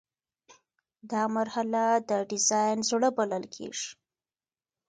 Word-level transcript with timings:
دا 1.11 1.21
مرحله 1.37 1.83
د 2.09 2.11
ډیزاین 2.29 2.77
زړه 2.89 3.09
بلل 3.17 3.43
کیږي. 3.55 3.89